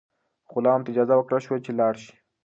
[0.51, 2.13] غلام ته اجازه ورکړل شوه چې لاړ شي.